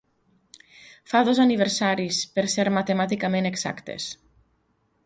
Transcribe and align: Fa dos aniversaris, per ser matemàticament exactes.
Fa 1.11 1.21
dos 1.27 1.41
aniversaris, 1.43 2.23
per 2.39 2.47
ser 2.57 2.67
matemàticament 2.81 3.53
exactes. 3.53 4.11